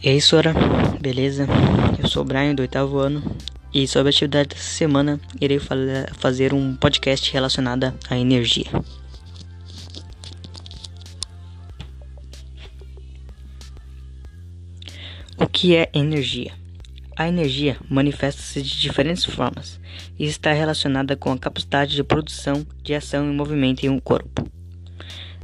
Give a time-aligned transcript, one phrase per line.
[0.00, 0.54] E aí, Sora,
[1.00, 1.44] beleza?
[2.00, 3.20] Eu sou o Brian do oitavo ano
[3.74, 5.58] e sobre a atividade dessa semana irei
[6.18, 8.66] fazer um podcast relacionado à energia.
[15.36, 16.52] O que é energia?
[17.16, 19.80] A energia manifesta-se de diferentes formas
[20.16, 24.48] e está relacionada com a capacidade de produção de ação e movimento em um corpo.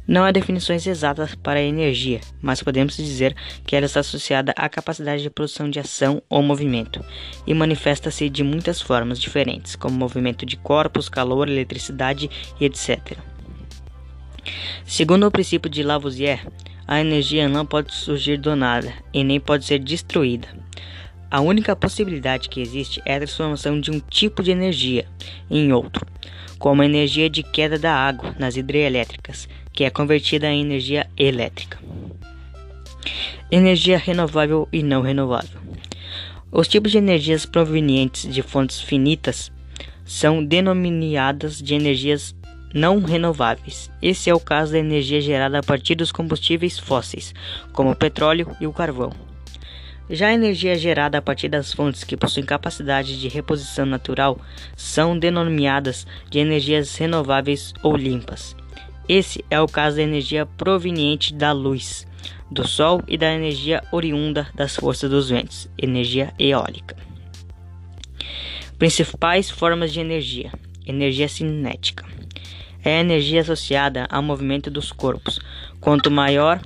[0.07, 4.69] Não há definições exatas para a energia, mas podemos dizer que ela está associada à
[4.69, 7.03] capacidade de produção de ação ou movimento
[7.47, 13.17] e manifesta-se de muitas formas diferentes, como movimento de corpos, calor, eletricidade e etc.
[14.85, 16.45] Segundo o princípio de Lavoisier,
[16.87, 20.47] a energia não pode surgir do nada e nem pode ser destruída.
[21.31, 25.07] A única possibilidade que existe é a transformação de um tipo de energia
[25.49, 26.05] em outro,
[26.59, 31.77] como a energia de queda da água nas hidrelétricas, que é convertida em energia elétrica.
[33.51, 35.59] Energia renovável e não renovável.
[36.51, 39.51] Os tipos de energias provenientes de fontes finitas
[40.05, 42.33] são denominadas de energias
[42.73, 43.91] não renováveis.
[44.01, 47.33] Esse é o caso da energia gerada a partir dos combustíveis fósseis,
[47.73, 49.11] como o petróleo e o carvão.
[50.09, 54.39] Já a energia gerada a partir das fontes que possuem capacidade de reposição natural
[54.75, 58.55] são denominadas de energias renováveis ou limpas.
[59.07, 62.07] Esse é o caso da energia proveniente da luz,
[62.49, 66.95] do sol e da energia oriunda das forças dos ventos, energia eólica.
[68.79, 70.51] Principais formas de energia:
[70.85, 72.05] energia cinética.
[72.83, 75.39] É a energia associada ao movimento dos corpos.
[75.79, 76.61] Quanto maior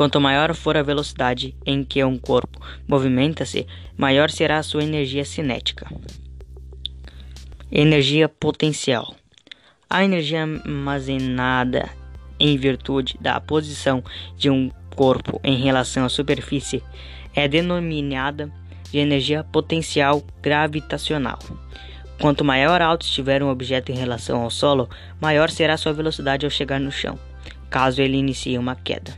[0.00, 3.66] Quanto maior for a velocidade em que um corpo movimenta-se,
[3.98, 5.86] maior será a sua energia cinética.
[7.70, 9.14] Energia potencial.
[9.92, 11.90] A energia armazenada
[12.38, 14.04] em virtude da posição
[14.36, 16.80] de um corpo em relação à superfície
[17.34, 18.52] é denominada
[18.92, 21.40] de energia potencial gravitacional.
[22.20, 24.88] Quanto maior alto estiver um objeto em relação ao solo,
[25.20, 27.18] maior será sua velocidade ao chegar no chão,
[27.68, 29.12] caso ele inicie uma queda.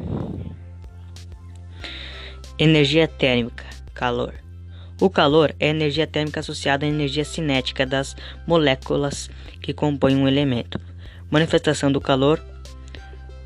[2.59, 4.33] Energia térmica, calor.
[5.01, 8.15] O calor é a energia térmica associada à energia cinética das
[8.47, 9.29] moléculas
[9.61, 10.81] que compõem um elemento.
[11.31, 12.43] Manifestação do calor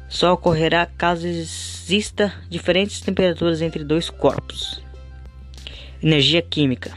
[0.08, 4.82] só ocorrerá caso exista diferentes temperaturas entre dois corpos.
[6.02, 6.92] Energia química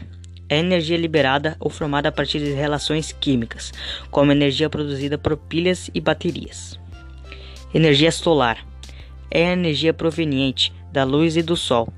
[0.48, 3.72] é energia liberada ou formada a partir de relações químicas,
[4.10, 6.78] como energia produzida por pilhas e baterias.
[7.72, 8.66] Energia solar
[9.30, 11.92] é a energia proveniente da luz e do sol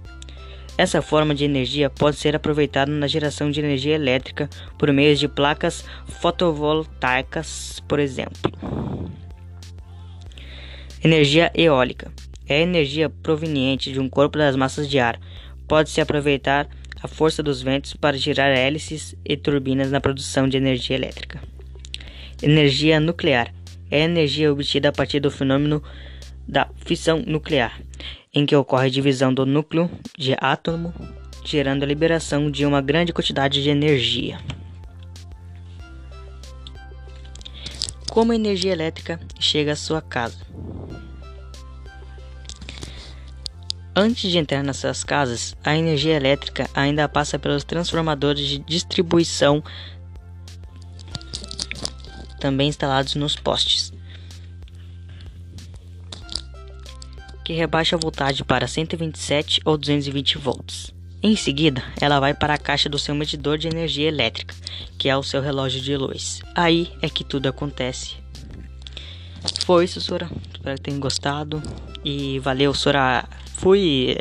[0.77, 5.28] essa forma de energia pode ser aproveitada na geração de energia elétrica por meio de
[5.28, 8.53] placas fotovoltaicas, por exemplo.
[11.05, 12.10] Energia eólica
[12.49, 15.21] é a energia proveniente de um corpo das massas de ar.
[15.69, 16.69] Pode-se aproveitar
[17.03, 21.41] a força dos ventos para girar hélices e turbinas na produção de energia elétrica.
[22.43, 23.53] Energia nuclear
[23.91, 25.83] é a energia obtida a partir do fenômeno
[26.47, 27.81] da fissão nuclear
[28.34, 30.93] em que ocorre a divisão do núcleo de átomo,
[31.44, 34.38] gerando a liberação de uma grande quantidade de energia.
[38.10, 40.38] Como a energia elétrica chega à sua casa?
[43.94, 49.62] Antes de entrar nessas casas, a energia elétrica ainda passa pelos transformadores de distribuição
[52.41, 53.92] também instalados nos postes.
[57.44, 60.94] Que rebaixa a voltagem para 127 ou 220 volts.
[61.22, 64.54] Em seguida, ela vai para a caixa do seu medidor de energia elétrica,
[64.98, 66.42] que é o seu relógio de luz.
[66.54, 68.16] Aí é que tudo acontece.
[69.64, 70.28] Foi isso, Sora.
[70.53, 71.62] Espero que tenham gostado.
[72.04, 73.25] E valeu, Sora.
[73.54, 74.16] Fui!